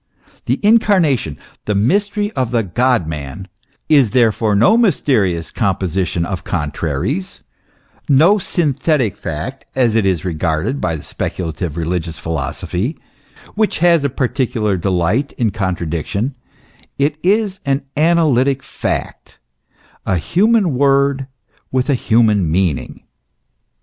[0.45, 3.47] The Incarnation, the mystery of the" God man,"
[3.87, 7.43] is therefore no mysterious composition of contraries,
[8.09, 12.97] no synthetic fact, as it is regarded by the speculative re ligious philosophy,
[13.53, 16.33] which has a particular delight in con tradiction;
[16.97, 19.37] it is an analytic fact,
[20.07, 21.27] a human word
[21.71, 23.03] with a human meaning.